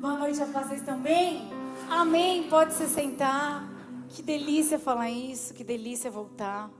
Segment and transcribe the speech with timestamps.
[0.00, 1.42] Boa noite a vocês também.
[1.90, 2.44] Amém.
[2.48, 3.68] Pode se sentar.
[4.08, 6.70] Que delícia falar isso, que delícia voltar.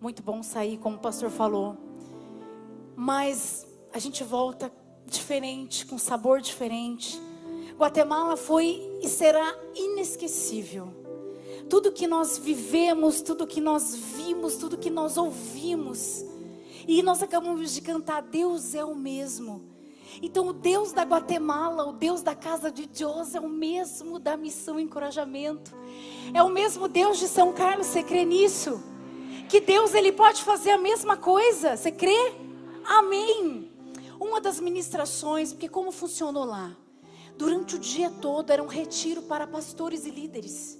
[0.00, 1.76] Muito bom sair, como o pastor falou.
[2.96, 4.72] Mas a gente volta
[5.06, 7.22] diferente, com sabor diferente.
[7.78, 10.88] Guatemala foi e será inesquecível.
[11.70, 16.24] Tudo que nós vivemos, tudo que nós vimos, tudo que nós ouvimos.
[16.88, 19.75] E nós acabamos de cantar, Deus é o mesmo.
[20.22, 24.36] Então, o Deus da Guatemala, o Deus da casa de Deus, é o mesmo da
[24.36, 25.74] missão encorajamento.
[26.32, 28.82] É o mesmo Deus de São Carlos, você crê nisso?
[29.48, 32.34] Que Deus ele pode fazer a mesma coisa, você crê?
[32.84, 33.70] Amém.
[34.18, 36.76] Uma das ministrações, porque como funcionou lá?
[37.36, 40.78] Durante o dia todo era um retiro para pastores e líderes.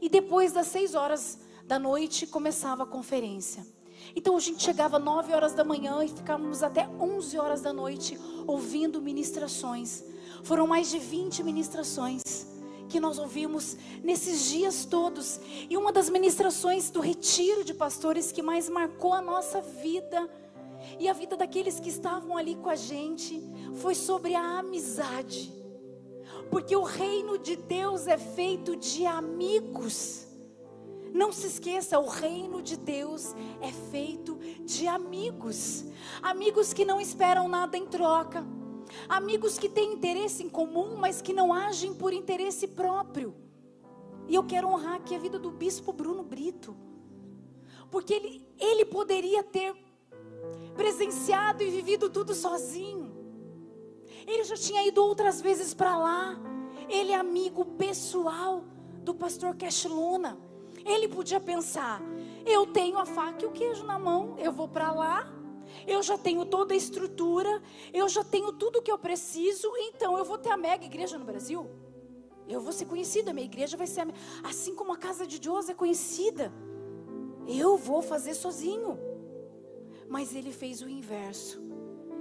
[0.00, 3.66] E depois das seis horas da noite começava a conferência.
[4.14, 8.18] Então a gente chegava nove horas da manhã e ficávamos até onze horas da noite
[8.46, 10.04] ouvindo ministrações.
[10.42, 12.22] Foram mais de 20 ministrações
[12.88, 15.40] que nós ouvimos nesses dias todos.
[15.68, 20.28] E uma das ministrações do retiro de pastores que mais marcou a nossa vida
[20.98, 23.42] e a vida daqueles que estavam ali com a gente
[23.76, 25.52] foi sobre a amizade.
[26.50, 30.23] Porque o reino de Deus é feito de amigos.
[31.14, 34.34] Não se esqueça, o reino de Deus é feito
[34.64, 35.84] de amigos.
[36.20, 38.44] Amigos que não esperam nada em troca.
[39.08, 43.32] Amigos que têm interesse em comum, mas que não agem por interesse próprio.
[44.26, 46.76] E eu quero honrar aqui a vida do bispo Bruno Brito.
[47.92, 49.72] Porque ele, ele poderia ter
[50.74, 53.14] presenciado e vivido tudo sozinho.
[54.26, 56.36] Ele já tinha ido outras vezes para lá.
[56.88, 58.64] Ele é amigo pessoal
[59.04, 60.52] do pastor Cash Luna.
[60.84, 62.00] Ele podia pensar:
[62.44, 65.32] eu tenho a faca e o queijo na mão, eu vou para lá,
[65.86, 70.16] eu já tenho toda a estrutura, eu já tenho tudo o que eu preciso, então
[70.18, 71.68] eu vou ter a mega igreja no Brasil.
[72.46, 74.08] Eu vou ser conhecida, minha igreja vai ser a...
[74.48, 76.52] assim como a casa de Deus é conhecida.
[77.46, 78.98] Eu vou fazer sozinho.
[80.08, 81.62] Mas ele fez o inverso.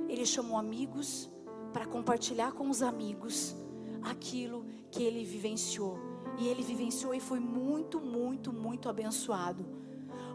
[0.08, 1.30] Ele chamou amigos
[1.74, 3.56] para compartilhar com os amigos
[4.02, 6.13] aquilo que ele vivenciou.
[6.38, 9.66] E ele vivenciou e foi muito, muito, muito abençoado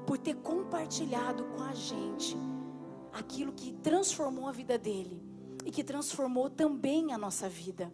[0.06, 2.36] por ter compartilhado com a gente
[3.12, 5.22] aquilo que transformou a vida dele
[5.64, 7.92] e que transformou também a nossa vida.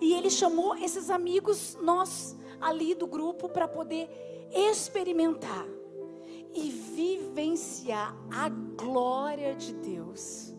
[0.00, 4.08] E ele chamou esses amigos nós ali do grupo para poder
[4.52, 5.66] experimentar
[6.54, 10.54] e vivenciar a glória de Deus.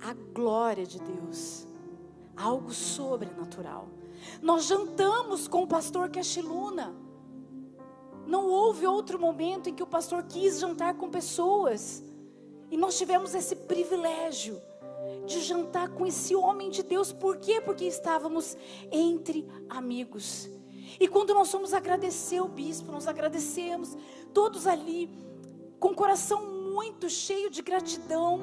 [0.00, 1.66] A glória de Deus.
[2.36, 3.88] Algo sobrenatural.
[4.40, 6.94] Nós jantamos com o pastor Cachiluna.
[8.26, 12.02] Não houve outro momento em que o pastor quis jantar com pessoas.
[12.70, 14.60] E nós tivemos esse privilégio
[15.26, 17.12] de jantar com esse homem de Deus.
[17.12, 17.60] Por quê?
[17.60, 18.56] Porque estávamos
[18.90, 20.48] entre amigos.
[20.98, 23.96] E quando nós fomos agradecer o bispo, nós agradecemos,
[24.32, 25.10] todos ali,
[25.78, 28.40] com o coração muito cheio de gratidão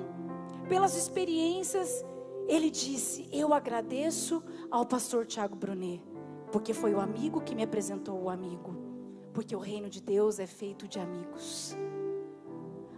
[0.67, 2.03] pelas experiências
[2.47, 6.01] ele disse: Eu agradeço ao pastor Tiago Brunet,
[6.51, 8.75] porque foi o amigo que me apresentou o amigo.
[9.33, 11.77] Porque o reino de Deus é feito de amigos.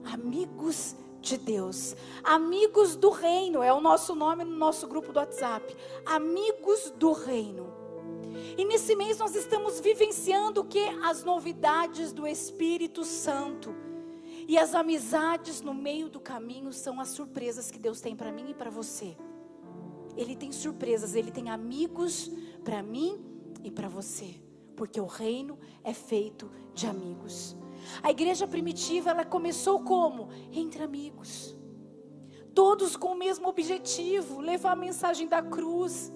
[0.06, 5.76] Amigos de Deus, amigos do reino, é o nosso nome no nosso grupo do WhatsApp.
[6.06, 7.74] Amigos do reino.
[8.58, 10.84] E nesse mês nós estamos vivenciando o que?
[11.04, 13.76] As novidades do Espírito Santo.
[14.48, 18.50] E as amizades no meio do caminho são as surpresas que Deus tem para mim
[18.50, 19.16] e para você.
[20.20, 22.30] Ele tem surpresas, ele tem amigos
[22.62, 23.24] para mim
[23.64, 24.36] e para você,
[24.76, 27.56] porque o reino é feito de amigos.
[28.04, 30.28] A igreja primitiva, ela começou como?
[30.52, 31.56] Entre amigos.
[32.54, 36.12] Todos com o mesmo objetivo, levar a mensagem da cruz.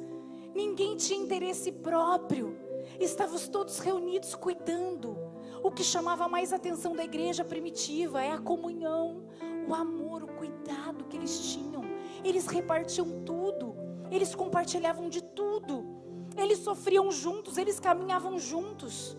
[0.53, 2.57] Ninguém tinha interesse próprio.
[2.99, 5.17] Estávamos todos reunidos cuidando.
[5.63, 9.23] O que chamava mais atenção da igreja primitiva é a comunhão,
[9.65, 11.83] o amor, o cuidado que eles tinham.
[12.21, 13.82] Eles repartiam tudo.
[14.13, 15.83] Eles compartilhavam de tudo.
[16.37, 19.17] Eles sofriam juntos, eles caminhavam juntos.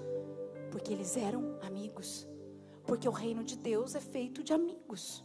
[0.71, 2.29] Porque eles eram amigos.
[2.87, 5.25] Porque o reino de Deus é feito de amigos.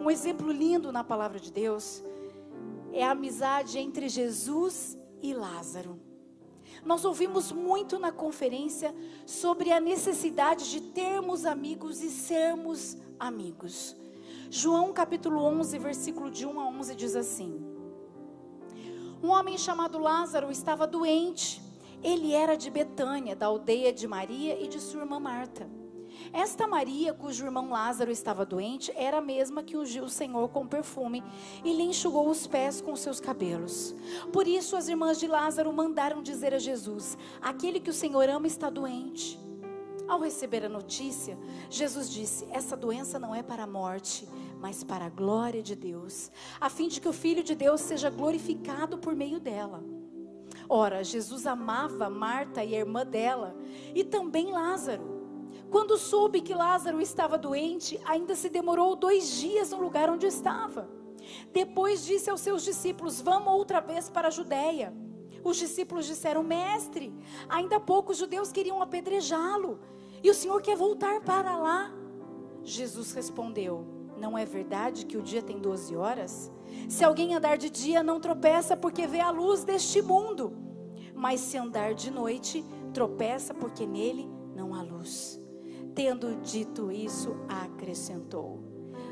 [0.00, 2.02] Um exemplo lindo na palavra de Deus
[2.92, 6.00] é a amizade entre Jesus e Lázaro.
[6.84, 8.92] Nós ouvimos muito na conferência
[9.24, 13.96] sobre a necessidade de termos amigos e sermos amigos.
[14.50, 17.71] João capítulo 11, versículo de 1 a 11 diz assim:
[19.22, 21.62] um homem chamado Lázaro estava doente.
[22.02, 25.70] Ele era de Betânia, da aldeia de Maria e de sua irmã Marta.
[26.32, 30.66] Esta Maria, cujo irmão Lázaro estava doente, era a mesma que ungiu o Senhor com
[30.66, 31.22] perfume
[31.64, 33.94] e lhe enxugou os pés com seus cabelos.
[34.32, 38.46] Por isso, as irmãs de Lázaro mandaram dizer a Jesus: Aquele que o Senhor ama
[38.46, 39.38] está doente.
[40.08, 41.38] Ao receber a notícia,
[41.70, 44.28] Jesus disse: Essa doença não é para a morte,
[44.62, 46.30] mas para a glória de Deus,
[46.60, 49.82] a fim de que o Filho de Deus seja glorificado por meio dela.
[50.68, 53.56] Ora, Jesus amava Marta e a irmã dela,
[53.92, 55.20] e também Lázaro.
[55.68, 60.88] Quando soube que Lázaro estava doente, ainda se demorou dois dias no lugar onde estava.
[61.52, 64.94] Depois disse aos seus discípulos: Vamos outra vez para a Judéia.
[65.42, 67.12] Os discípulos disseram: Mestre,
[67.48, 69.80] ainda há pouco os judeus queriam apedrejá-lo,
[70.22, 71.92] e o Senhor quer voltar para lá.
[72.62, 76.48] Jesus respondeu: Não é verdade que o dia tem doze horas?
[76.88, 80.52] Se alguém andar de dia, não tropeça porque vê a luz deste mundo.
[81.12, 82.64] Mas se andar de noite,
[82.94, 85.42] tropeça porque nele não há luz.
[85.92, 88.60] Tendo dito isso, acrescentou: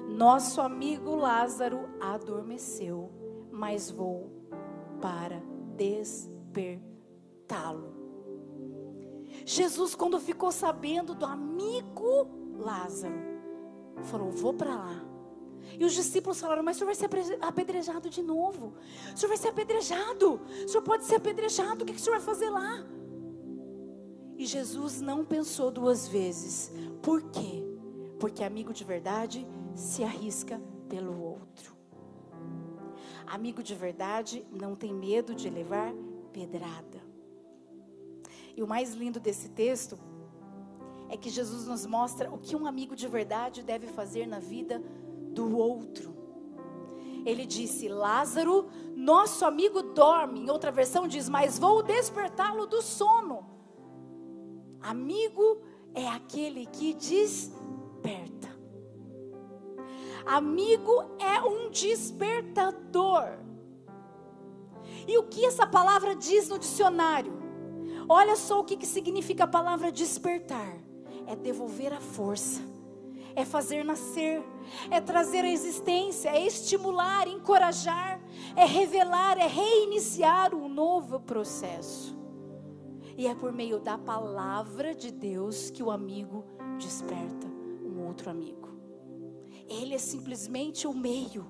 [0.09, 3.11] Nosso amigo Lázaro adormeceu,
[3.51, 4.31] mas vou
[5.01, 5.43] para
[5.75, 6.79] despertá-lo.
[9.45, 13.30] Jesus, quando ficou sabendo do amigo Lázaro,
[14.05, 15.11] falou: Vou para lá.
[15.79, 18.75] E os discípulos falaram: Mas o senhor vai ser apedrejado de novo.
[19.15, 20.41] O senhor vai ser apedrejado.
[20.65, 21.83] O senhor pode ser apedrejado.
[21.83, 22.85] O que, o senhor vai fazer lá?
[24.37, 26.73] E Jesus não pensou duas vezes.
[27.03, 27.63] Por quê?
[28.19, 31.77] Porque amigo de verdade se arrisca pelo outro.
[33.27, 35.93] Amigo de verdade não tem medo de levar
[36.33, 37.01] pedrada.
[38.57, 39.99] E o mais lindo desse texto
[41.11, 44.81] é que Jesus nos mostra o que um amigo de verdade deve fazer na vida
[45.33, 46.15] do outro.
[47.27, 50.41] Ele disse: Lázaro, nosso amigo dorme.
[50.41, 53.45] Em outra versão diz: Mas vou despertá-lo do sono.
[54.81, 55.61] Amigo
[55.95, 58.49] é aquele que desperta.
[60.25, 63.39] Amigo é um despertador.
[65.09, 67.33] E o que essa palavra diz no dicionário?
[68.09, 70.79] Olha só o que, que significa a palavra despertar:
[71.31, 72.61] é devolver a força,
[73.37, 74.43] é fazer nascer,
[74.91, 78.21] é trazer a existência, é estimular, encorajar,
[78.57, 82.19] é revelar, é reiniciar um novo processo.
[83.17, 86.45] E é por meio da palavra de Deus que o amigo
[86.79, 87.47] desperta
[87.85, 88.69] um outro amigo.
[89.69, 91.47] Ele é simplesmente o meio,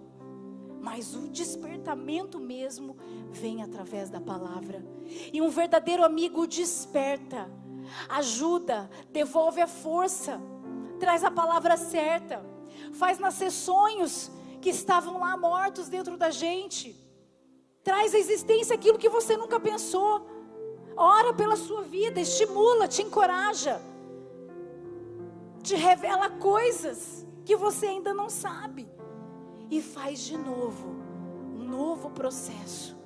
[0.83, 2.99] mas o despertamento mesmo
[3.31, 4.85] vem através da palavra.
[5.33, 7.51] E um verdadeiro amigo desperta,
[8.09, 10.41] ajuda, devolve a força,
[10.99, 12.45] traz a palavra certa,
[12.93, 16.95] faz nascer sonhos que estavam lá mortos dentro da gente.
[17.83, 20.27] Traz à existência aquilo que você nunca pensou.
[20.97, 23.81] Ora pela sua vida, estimula, te encoraja,
[25.63, 28.87] te revela coisas que você ainda não sabe
[29.71, 30.89] e faz de novo
[31.55, 33.00] um novo processo.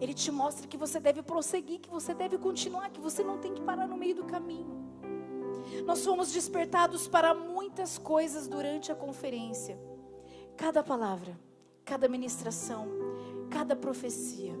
[0.00, 3.54] Ele te mostra que você deve prosseguir, que você deve continuar, que você não tem
[3.54, 4.84] que parar no meio do caminho.
[5.84, 9.78] Nós fomos despertados para muitas coisas durante a conferência.
[10.56, 11.38] Cada palavra,
[11.84, 12.88] cada ministração,
[13.50, 14.54] cada profecia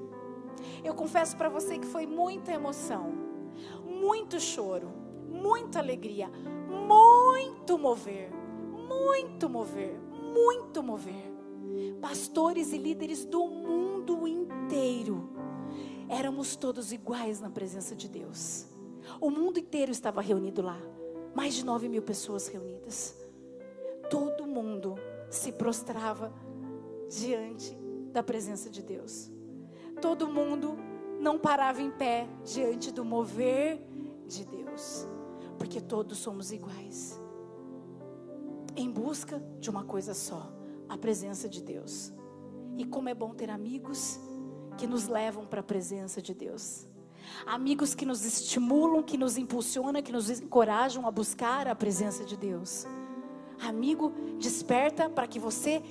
[0.84, 3.12] eu confesso para você que foi muita emoção,
[3.84, 4.92] muito choro,
[5.28, 6.30] muita alegria,
[6.68, 8.30] muito mover,
[8.88, 9.98] muito mover,
[10.32, 11.34] muito mover.
[12.00, 13.65] Pastores e líderes do mundo
[14.26, 15.28] inteiro,
[16.08, 18.66] éramos todos iguais na presença de Deus.
[19.20, 20.78] O mundo inteiro estava reunido lá,
[21.34, 23.16] mais de nove mil pessoas reunidas.
[24.10, 24.96] Todo mundo
[25.30, 26.32] se prostrava
[27.08, 27.74] diante
[28.12, 29.30] da presença de Deus
[30.00, 30.76] todo mundo
[31.20, 33.80] não parava em pé diante do mover
[34.26, 35.06] de Deus,
[35.58, 37.20] porque todos somos iguais,
[38.76, 40.52] em busca de uma coisa só:
[40.88, 42.12] a presença de Deus.
[42.76, 44.20] E como é bom ter amigos
[44.76, 46.86] que nos levam para a presença de Deus.
[47.46, 52.36] Amigos que nos estimulam, que nos impulsionam, que nos encorajam a buscar a presença de
[52.36, 52.86] Deus.
[53.60, 55.82] Amigo, desperta para que você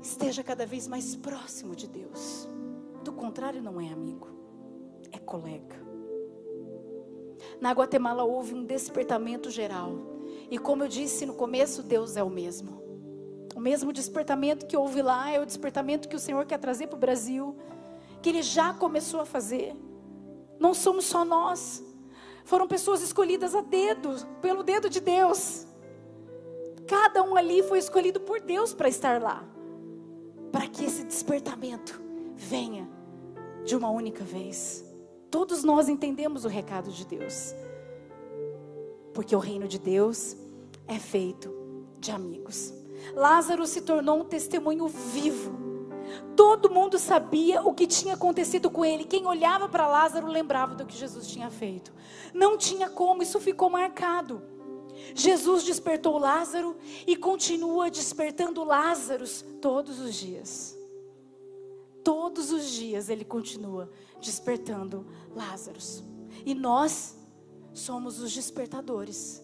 [0.00, 2.48] esteja cada vez mais próximo de Deus.
[3.02, 4.28] Do contrário, não é amigo,
[5.10, 5.82] é colega.
[7.60, 9.92] Na Guatemala houve um despertamento geral.
[10.50, 12.83] E como eu disse no começo, Deus é o mesmo.
[13.54, 16.96] O mesmo despertamento que houve lá é o despertamento que o Senhor quer trazer para
[16.96, 17.56] o Brasil,
[18.20, 19.74] que Ele já começou a fazer.
[20.58, 21.82] Não somos só nós,
[22.44, 25.66] foram pessoas escolhidas a dedo, pelo dedo de Deus.
[26.86, 29.42] Cada um ali foi escolhido por Deus para estar lá,
[30.52, 32.02] para que esse despertamento
[32.36, 32.88] venha
[33.64, 34.84] de uma única vez.
[35.30, 37.54] Todos nós entendemos o recado de Deus.
[39.14, 40.36] Porque o reino de Deus
[40.86, 41.52] é feito
[41.98, 42.83] de amigos.
[43.14, 45.64] Lázaro se tornou um testemunho vivo.
[46.36, 49.04] Todo mundo sabia o que tinha acontecido com ele.
[49.04, 51.92] Quem olhava para Lázaro lembrava do que Jesus tinha feito.
[52.32, 54.42] Não tinha como, isso ficou marcado.
[55.14, 60.76] Jesus despertou Lázaro e continua despertando Lázaros todos os dias.
[62.02, 66.04] Todos os dias ele continua despertando Lázaros.
[66.44, 67.16] E nós
[67.72, 69.42] somos os despertadores.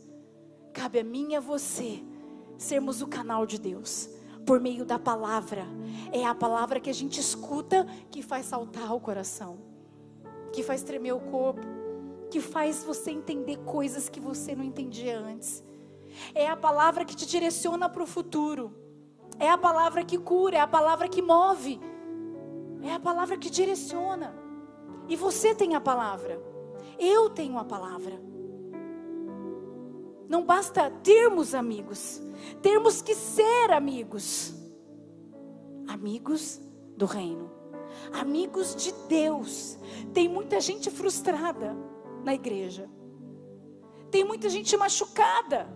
[0.72, 2.02] Cabe a mim e a você
[2.60, 4.10] sermos o canal de Deus
[4.44, 5.66] por meio da palavra.
[6.12, 9.58] É a palavra que a gente escuta que faz saltar o coração,
[10.52, 11.66] que faz tremer o corpo,
[12.30, 15.64] que faz você entender coisas que você não entendia antes.
[16.34, 18.74] É a palavra que te direciona para o futuro.
[19.38, 21.80] É a palavra que cura, é a palavra que move.
[22.82, 24.34] É a palavra que direciona.
[25.08, 26.38] E você tem a palavra.
[26.98, 28.29] Eu tenho a palavra.
[30.30, 32.22] Não basta termos amigos,
[32.62, 34.54] temos que ser amigos.
[35.88, 36.60] Amigos
[36.96, 37.50] do reino,
[38.12, 39.76] amigos de Deus.
[40.14, 41.76] Tem muita gente frustrada
[42.22, 42.88] na igreja,
[44.08, 45.68] tem muita gente machucada,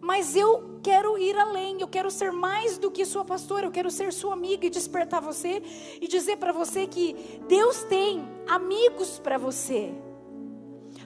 [0.00, 3.90] mas eu quero ir além, eu quero ser mais do que sua pastora, eu quero
[3.90, 5.60] ser sua amiga e despertar você
[6.00, 9.92] e dizer para você que Deus tem amigos para você,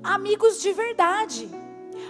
[0.02, 1.62] amigos de verdade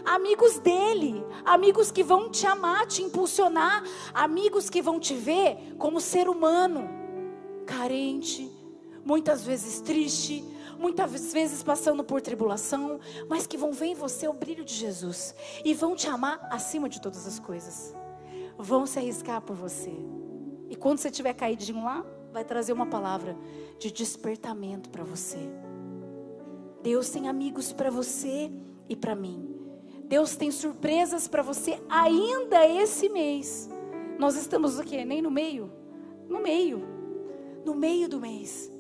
[0.05, 6.01] amigos dele, amigos que vão te amar, te impulsionar, amigos que vão te ver como
[6.01, 6.89] ser humano,
[7.67, 8.51] carente,
[9.05, 10.45] muitas vezes triste,
[10.79, 12.99] muitas vezes passando por tribulação,
[13.29, 15.35] mas que vão ver em você o brilho de Jesus
[15.65, 17.95] e vão te amar acima de todas as coisas.
[18.59, 19.93] Vão se arriscar por você.
[20.69, 23.37] E quando você tiver caidinho lá, vai trazer uma palavra
[23.79, 25.39] de despertamento para você.
[26.83, 28.51] Deus tem amigos para você
[28.89, 29.52] e para mim.
[30.05, 33.69] Deus tem surpresas para você ainda esse mês.
[34.19, 35.05] Nós estamos o quê?
[35.05, 35.71] Nem no meio?
[36.29, 36.83] No meio.
[37.65, 38.71] No meio do mês.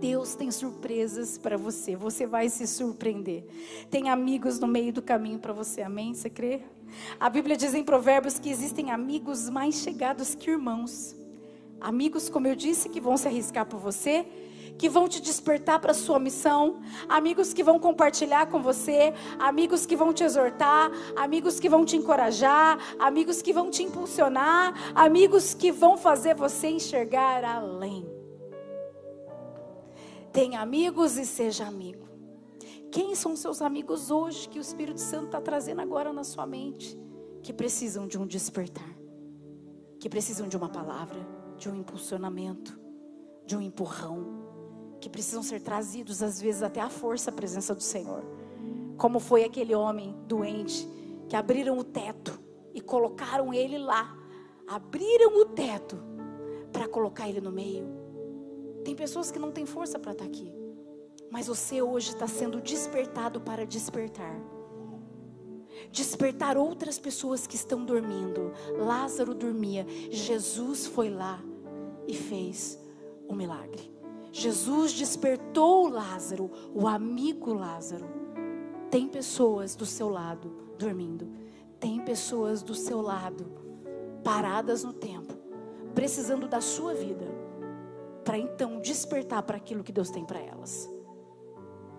[0.00, 1.94] Deus tem surpresas para você.
[1.94, 3.44] Você vai se surpreender.
[3.90, 5.82] Tem amigos no meio do caminho para você.
[5.82, 6.12] Amém?
[6.14, 6.62] Você crê?
[7.18, 11.14] A Bíblia diz em Provérbios que existem amigos mais chegados que irmãos.
[11.80, 14.26] Amigos, como eu disse, que vão se arriscar por você
[14.82, 19.86] que vão te despertar para a sua missão, amigos que vão compartilhar com você, amigos
[19.86, 25.54] que vão te exortar, amigos que vão te encorajar, amigos que vão te impulsionar, amigos
[25.54, 28.04] que vão fazer você enxergar além.
[30.32, 32.08] Tenha amigos e seja amigo.
[32.90, 36.98] Quem são seus amigos hoje que o Espírito Santo está trazendo agora na sua mente?
[37.40, 38.98] Que precisam de um despertar,
[40.00, 41.24] que precisam de uma palavra,
[41.56, 42.76] de um impulsionamento,
[43.46, 44.41] de um empurrão
[45.02, 48.24] que precisam ser trazidos, às vezes, até à força à presença do Senhor.
[48.96, 50.88] Como foi aquele homem doente
[51.28, 52.38] que abriram o teto
[52.72, 54.16] e colocaram ele lá.
[54.68, 55.98] Abriram o teto
[56.72, 57.84] para colocar ele no meio.
[58.84, 60.54] Tem pessoas que não têm força para estar tá aqui.
[61.28, 64.40] Mas você hoje está sendo despertado para despertar.
[65.90, 68.52] Despertar outras pessoas que estão dormindo.
[68.78, 69.84] Lázaro dormia.
[70.10, 71.42] Jesus foi lá
[72.06, 72.78] e fez
[73.26, 74.01] o milagre.
[74.32, 78.06] Jesus despertou Lázaro, o amigo Lázaro.
[78.90, 81.28] Tem pessoas do seu lado dormindo.
[81.78, 83.60] Tem pessoas do seu lado
[84.24, 85.34] paradas no tempo,
[85.94, 87.26] precisando da sua vida,
[88.24, 90.88] para então despertar para aquilo que Deus tem para elas.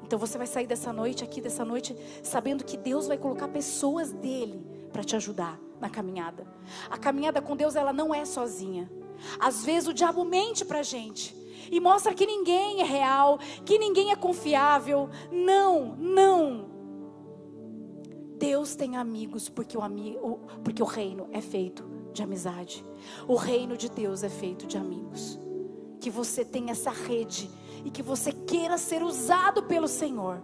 [0.03, 4.11] Então você vai sair dessa noite aqui, dessa noite, sabendo que Deus vai colocar pessoas
[4.11, 6.47] dele para te ajudar na caminhada.
[6.89, 8.89] A caminhada com Deus, ela não é sozinha.
[9.39, 11.42] Às vezes o diabo mente para a gente
[11.73, 15.09] e mostra que ninguém é real, que ninguém é confiável.
[15.31, 16.69] Não, não.
[18.37, 22.85] Deus tem amigos porque o, amigo, porque o reino é feito de amizade.
[23.27, 25.39] O reino de Deus é feito de amigos.
[25.99, 27.49] Que você tenha essa rede
[27.83, 30.43] e que você queira ser usado pelo Senhor.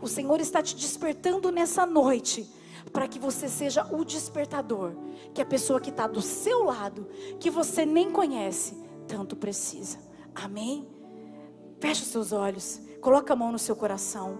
[0.00, 2.50] O Senhor está te despertando nessa noite
[2.90, 4.94] para que você seja o despertador
[5.34, 7.06] que a pessoa que está do seu lado,
[7.38, 8.74] que você nem conhece,
[9.06, 10.09] tanto precisa.
[10.42, 10.86] Amém?
[11.80, 14.38] Feche os seus olhos, coloca a mão no seu coração.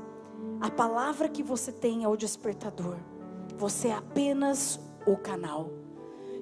[0.61, 2.97] A palavra que você tem é o despertador.
[3.57, 5.71] Você é apenas o canal.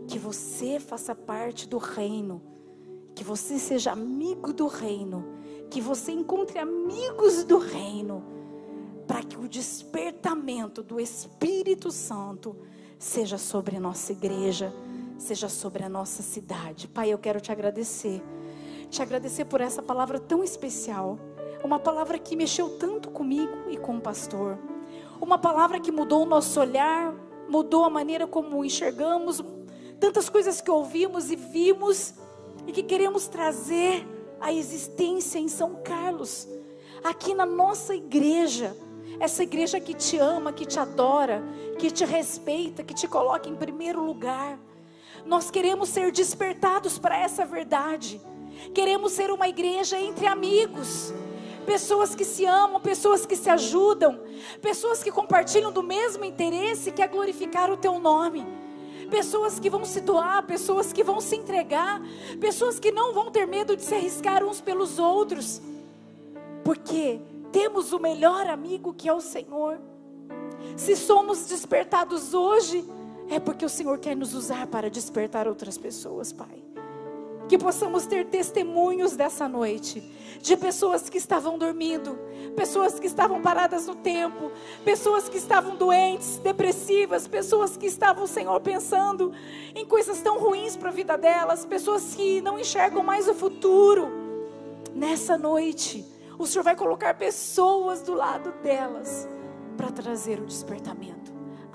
[0.07, 2.43] Que você faça parte do reino.
[3.15, 5.25] Que você seja amigo do reino.
[5.71, 8.25] Que você encontre amigos do reino.
[9.07, 12.57] Para que o despertamento do Espírito Santo
[12.99, 14.73] seja sobre a nossa igreja,
[15.17, 16.89] seja sobre a nossa cidade.
[16.89, 18.23] Pai, eu quero te agradecer
[18.91, 21.19] te agradecer por essa palavra tão especial.
[21.63, 24.59] Uma palavra que mexeu tanto comigo e com o pastor.
[25.21, 27.13] Uma palavra que mudou o nosso olhar
[27.49, 29.43] mudou a maneira como enxergamos,
[29.99, 32.15] tantas coisas que ouvimos e vimos
[32.67, 34.07] e que queremos trazer
[34.41, 36.47] à existência em São Carlos,
[37.03, 38.77] aqui na nossa igreja.
[39.19, 41.43] Essa igreja que te ama, que te adora,
[41.79, 44.59] que te respeita, que te coloca em primeiro lugar.
[45.27, 48.21] Nós queremos ser despertados para essa verdade.
[48.75, 51.13] Queremos ser uma igreja entre amigos,
[51.67, 54.21] pessoas que se amam, pessoas que se ajudam,
[54.63, 58.47] pessoas que compartilham do mesmo interesse que é glorificar o teu nome.
[59.11, 62.01] Pessoas que vão se doar, pessoas que vão se entregar,
[62.39, 65.63] pessoas que não vão ter medo de se arriscar uns pelos outros.
[66.63, 67.19] Porque
[67.51, 69.79] temos o melhor amigo que é o Senhor.
[70.77, 72.85] Se somos despertados hoje,
[73.31, 76.68] é porque o Senhor quer nos usar para despertar outras pessoas, Pai.
[77.49, 80.01] Que possamos ter testemunhos dessa noite,
[80.43, 82.19] de pessoas que estavam dormindo,
[82.55, 84.53] pessoas que estavam paradas no tempo,
[84.85, 89.33] pessoas que estavam doentes, depressivas, pessoas que estavam, Senhor, pensando
[89.75, 94.09] em coisas tão ruins para a vida delas, pessoas que não enxergam mais o futuro.
[94.95, 96.05] Nessa noite,
[96.39, 99.29] o Senhor vai colocar pessoas do lado delas
[99.77, 101.18] para trazer o despertamento,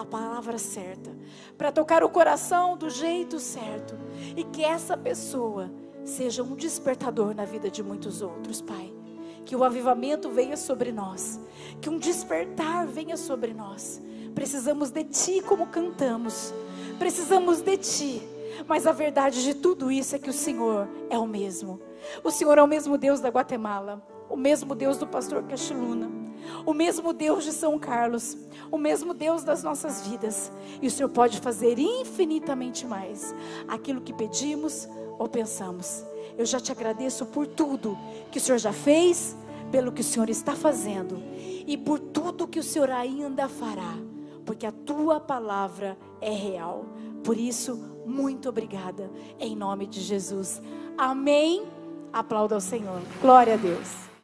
[0.03, 1.09] a palavra certa,
[1.57, 3.95] para tocar o coração do jeito certo
[4.35, 5.71] e que essa pessoa
[6.03, 8.93] seja um despertador na vida de muitos outros, Pai.
[9.45, 11.39] Que o avivamento venha sobre nós,
[11.81, 14.01] que um despertar venha sobre nós.
[14.35, 16.53] Precisamos de Ti como cantamos,
[16.97, 18.21] precisamos de Ti,
[18.67, 21.79] mas a verdade de tudo isso é que o Senhor é o mesmo.
[22.23, 26.22] O Senhor é o mesmo Deus da Guatemala, o mesmo Deus do pastor Cachiluna,
[26.65, 28.37] o mesmo Deus de São Carlos,
[28.71, 30.51] o mesmo Deus das nossas vidas.
[30.81, 33.33] E o Senhor pode fazer infinitamente mais
[33.67, 36.03] aquilo que pedimos ou pensamos.
[36.37, 37.97] Eu já te agradeço por tudo
[38.31, 39.35] que o Senhor já fez,
[39.71, 41.21] pelo que o Senhor está fazendo
[41.65, 43.95] e por tudo que o Senhor ainda fará,
[44.45, 46.85] porque a tua palavra é real.
[47.23, 49.09] Por isso, muito obrigada,
[49.39, 50.61] em nome de Jesus.
[50.97, 51.63] Amém.
[52.11, 53.01] Aplauda ao Senhor.
[53.21, 54.12] Glória a Deus.